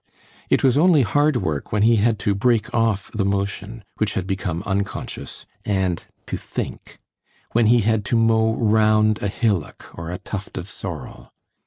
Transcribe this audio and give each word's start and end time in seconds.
It 0.49 0.63
was 0.63 0.79
only 0.79 1.03
hard 1.03 1.35
work 1.37 1.71
when 1.71 1.83
he 1.83 1.97
had 1.97 2.17
to 2.25 2.33
break 2.33 2.73
off 2.73 3.11
the 3.11 3.23
motion, 3.23 3.83
which 3.97 4.15
had 4.15 4.25
become 4.25 4.63
unconscious, 4.63 5.45
and 5.63 6.03
to 6.25 6.37
think; 6.37 6.97
when 7.51 7.67
he 7.67 7.81
had 7.81 8.03
to 8.05 8.15
mow 8.17 8.55
round 8.55 9.21
a 9.21 9.27
hillock 9.27 9.91
or 9.93 10.09
a 10.09 10.17
tuft 10.17 10.57
of 10.57 10.67
sorrel. 10.67 11.31